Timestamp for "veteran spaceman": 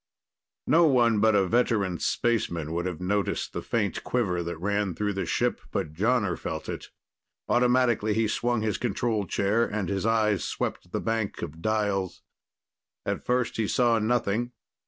1.45-2.73